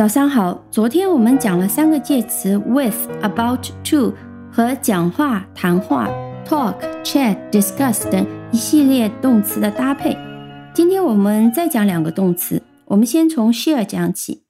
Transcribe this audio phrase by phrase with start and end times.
[0.00, 4.14] 早上好，昨天我们讲了三个介词 with、about、to
[4.50, 6.08] 和讲话、谈话
[6.42, 6.74] talk、
[7.04, 10.16] chat、discuss 等一系列动词的搭配。
[10.72, 14.44] 今天我们再讲两个动词，我们先从 share 讲起。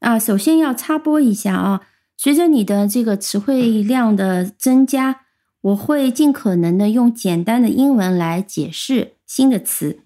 [0.00, 1.80] 啊，首先要插播一下啊，
[2.18, 5.20] 随着你的这个词汇量的增加，
[5.62, 10.00] 我会尽可能的用简单的英文来解释新的词，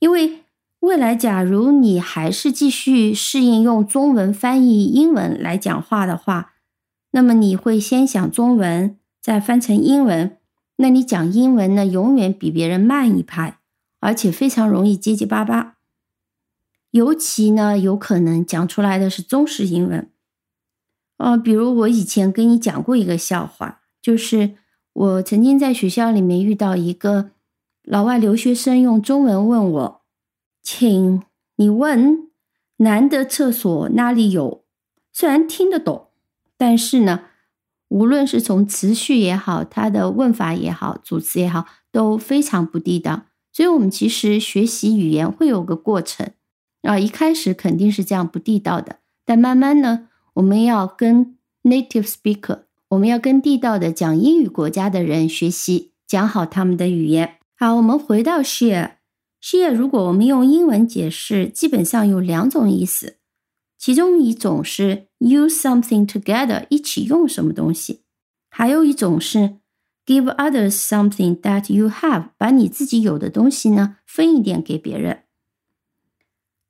[0.00, 0.40] 因为。
[0.82, 6.54] 未来，假如你还是继续适应用中文翻译英文来讲话的话，
[7.12, 10.36] 那么你会先想中文，再翻成英文。
[10.78, 13.60] 那你讲英文呢，永远比别人慢一拍，
[14.00, 15.76] 而且非常容易结结巴巴。
[16.90, 20.10] 尤其呢，有可能讲出来的是中式英文。
[21.18, 24.56] 哦，比如我以前跟你讲过一个笑话，就是
[24.92, 27.30] 我曾经在学校里面遇到一个
[27.84, 30.01] 老外留学生，用中文问我。
[30.62, 31.22] 请
[31.56, 32.28] 你问
[32.76, 34.64] 男的厕所哪里有？
[35.12, 36.08] 虽然听得懂，
[36.56, 37.24] 但是呢，
[37.88, 43.26] 无论是从词序也好，它的问法也好，组词也好，都非常不地道。
[43.52, 46.30] 所以，我们其实学习语言会有个过程
[46.82, 57.36] 啊，一开始肯定是这样不地道的，但慢慢呢，我们要跟 native speaker，我们要跟地道的讲英语国家的人学习，讲好他们的语言。
[57.54, 58.92] 好，我们回到 share。
[59.42, 63.16] Share 如果我们用英文解释，基本上有两种意思，
[63.76, 68.02] 其中一种是 use something together 一起用什么东西，
[68.48, 69.56] 还有一种是
[70.06, 75.24] give others something that you have 把你自己有的东西呢分一点给别人。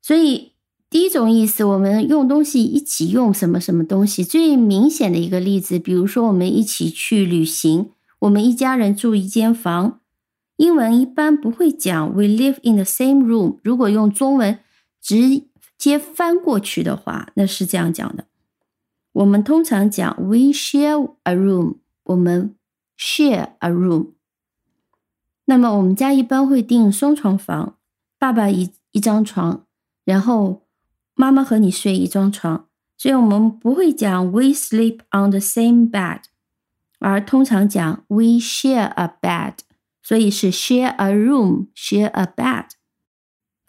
[0.00, 0.52] 所以
[0.88, 10.00] 第一种意思，我们用东西一起用什么什么东西，最明显的一个例子，比如说我们一起去旅行，我们一家人住一间房。
[10.56, 13.58] 英文一般不会讲 "We live in the same room"。
[13.64, 14.58] 如果用中文
[15.00, 15.44] 直
[15.76, 18.26] 接翻过去的话，那是这样讲的。
[19.12, 22.54] 我们通常讲 "We share a room"，我们
[22.96, 24.12] share a room。
[25.46, 27.76] 那么我们家一般会订双床房，
[28.18, 29.66] 爸爸一一张床，
[30.04, 30.62] 然后
[31.14, 36.20] 妈妈和你睡一张床，所以我们不会讲 "We sleep on the same bed"，
[37.00, 39.54] 而通常讲 "We share a bed"。
[40.02, 42.66] 所以是 share a room, share a bed，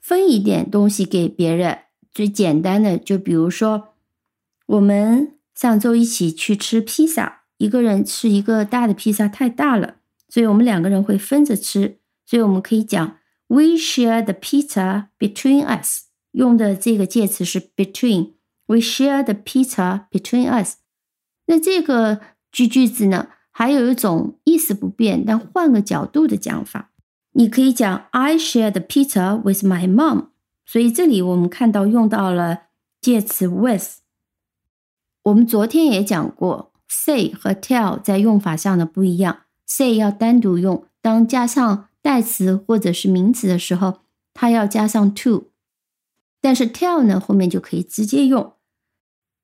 [0.02, 1.80] 分一点东西给别人。
[2.12, 3.96] 最简单的，就比如说，
[4.68, 9.96] 我们上周一起去吃披萨，一个人吃一个大的披萨太大了，
[10.28, 12.00] 所以我们两个人会分着吃。
[12.26, 13.18] 所以我们可以讲
[13.48, 20.78] we share the pizza between us，用的这个介词是 between，we share the pizza between us。
[21.48, 23.30] 那这个句句子呢？
[23.56, 26.90] 还有一种意思不变，但换个角度的讲法，
[27.34, 30.30] 你可以讲 I share the pizza with my mom。
[30.66, 32.64] 所以这里我们看到用到了
[33.00, 34.00] 介词 with。
[35.22, 39.42] 我们昨天也讲过，say 和 tell 在用法上的不一样。
[39.68, 44.00] say 要单独用，当加上代词或者是名词的时候，
[44.34, 45.52] 它要加上 to。
[46.42, 48.54] 但是 tell 呢，后面就可以直接用。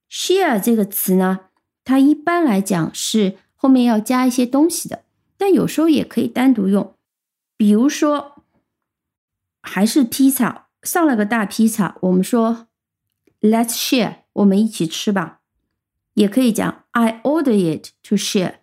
[0.09, 1.41] share 这个词呢，
[1.85, 3.37] 它一般来讲是。
[3.61, 5.03] 后面要加一些东西的，
[5.37, 6.95] 但有时候也可以单独用。
[7.57, 8.45] 比如说，
[9.61, 12.69] 还是披萨，上了个大披萨，我们说
[13.41, 15.41] Let's share，我们一起吃吧。
[16.13, 18.59] 也可以讲 I order it to share，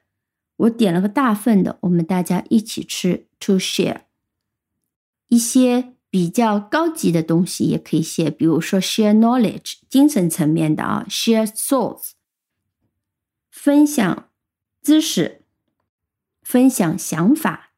[0.57, 4.05] 我点了个大份的，我们大家一起吃 to share。
[5.28, 12.13] 一些比较高级的东西也可以写，比如说 share knowledge，精神层面的啊，share thoughts，
[13.51, 14.31] 分享。
[14.86, 15.41] 知识，
[16.44, 17.70] 分享想法。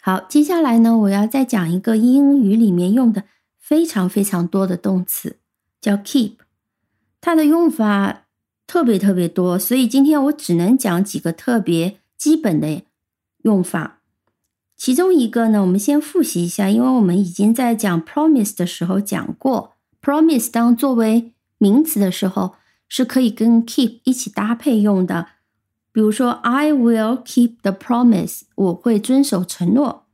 [0.00, 3.24] 好，接下来呢，我要再讲一个英语里面用的
[3.58, 5.38] 非常非常多的动词，
[5.82, 6.36] 叫 keep。
[7.20, 8.24] 它的用法
[8.66, 12.84] 特别特别多，所以今天我只能讲几个特别基本的
[13.42, 14.00] 用法。
[14.78, 22.54] 其中一个呢，我们先复习一下，因为我们已经在讲 promise 的时候讲过，promise 当作为名词的时候
[22.88, 25.32] 是可以跟 keep 一起搭配用的。
[25.98, 30.06] 比如说，I will keep the promise，我会遵守承诺。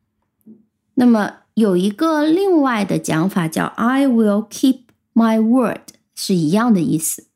[0.95, 7.27] 那么有一个另外的讲法叫 I will keep my word，是一样的意思。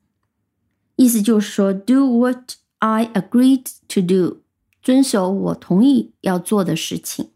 [0.97, 4.39] 意思就是说，do what I agreed to do，
[4.81, 7.33] 遵守我同意要做的事情。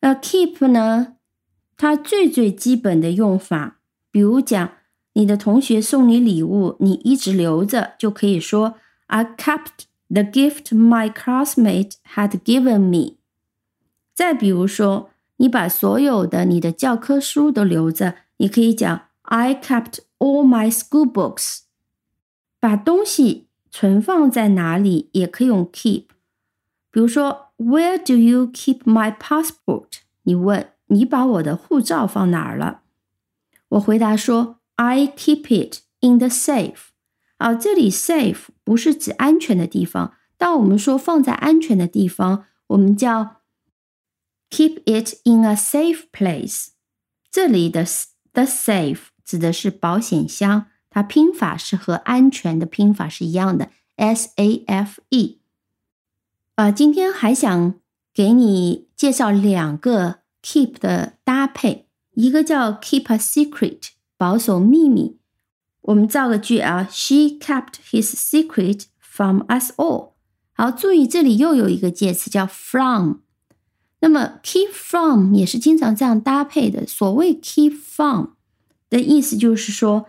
[0.00, 1.14] 那 keep 呢？
[1.76, 3.78] 它最最基本的用法，
[4.10, 4.72] 比如讲
[5.12, 8.74] 你的同学送你礼物，你一直留着，就可以说
[9.06, 9.84] I kept。
[10.11, 13.17] The gift my classmate had given me。
[14.13, 21.59] 再比如说，你把所有的你的教科书都留着，你可以讲 I kept all my school books。
[22.59, 26.05] 把东西存放在哪里也可以用 keep。
[26.89, 29.99] 比如说，Where do you keep my passport？
[30.23, 32.81] 你问你把我的护照放哪儿了？
[33.69, 36.89] 我回答说，I keep it in the safe。
[37.37, 40.14] 啊，这里 safe 不是指安全的地方。
[40.36, 43.42] 当我们说放在安全的地方，我们叫
[44.50, 46.68] keep it in a safe place。
[47.30, 47.84] 这里的
[48.32, 55.40] the safe 指的是保险箱，它拼法是和安全的拼法是一样的，s a f e。
[56.56, 57.74] 啊，今天还想
[58.12, 65.18] 给你介绍两个 keep 的搭配，一个叫 keep a secret，保守秘密。
[65.82, 70.12] 我们造个句啊，She kept his secret from us all。
[70.52, 73.16] 好，注意这里又有一个介词叫 from。
[74.00, 76.86] 那么 keep from 也是经常这样搭配的。
[76.86, 78.30] 所谓 keep from
[78.90, 80.06] 的意思就是说，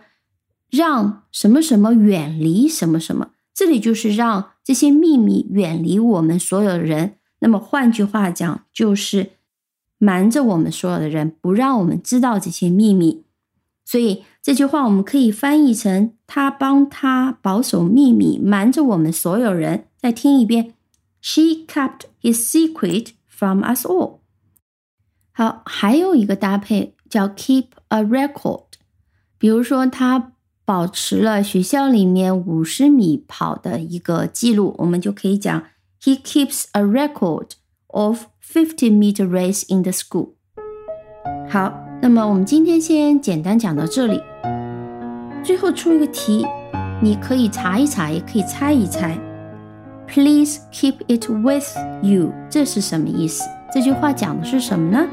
[0.70, 3.30] 让什么什么远离什么什么。
[3.52, 7.18] 这里就是让这些秘密远离我们所有的人。
[7.38, 9.32] 那么换句话讲，就是
[9.98, 13.24] 瞒着我们所有的人，不让我们知道这些秘密。
[13.84, 19.85] 所以这句话我们可以翻译成：他帮他保守秘密，瞒着我们所有人。
[19.97, 20.73] 再听一遍：
[21.21, 24.19] She kept his secret from us all。
[25.31, 28.65] 好，还有一个搭配叫 keep a record。
[29.37, 30.33] 比如说他。
[30.65, 35.63] 保持了学校里面五十米跑的一个记录，我们就可以讲
[35.99, 37.53] He keeps a record
[37.87, 40.33] of fifty meter race in the school。
[41.49, 41.73] 好，
[42.04, 44.20] 那么我们今天先简单讲到这里。
[45.42, 46.46] 最后出一个题，
[47.00, 49.18] 你可以查一查，也可以猜一猜。
[50.06, 51.64] Please keep it with
[52.02, 53.42] you，这是什么意思？
[53.72, 55.06] 这句话讲的是什么呢？